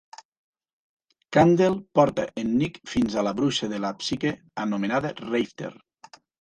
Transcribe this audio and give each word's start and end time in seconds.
Candle 1.37 1.83
porta 1.99 2.25
en 2.45 2.57
Nick 2.63 2.81
fins 2.95 3.19
a 3.23 3.27
la 3.29 3.35
bruixa 3.43 3.71
de 3.77 3.83
la 3.87 3.95
psique 4.03 4.35
anomenada 4.67 5.15
Rafter. 5.25 5.75